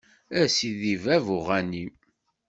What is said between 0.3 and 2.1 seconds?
A sidi bab uγanim.